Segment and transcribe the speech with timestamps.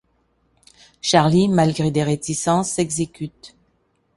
[1.01, 3.55] Charlie, malgré des réticences, s'exécute.